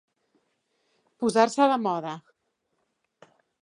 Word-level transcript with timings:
Posar-se 1.25 1.69
de 1.75 1.79
moda. 1.87 2.17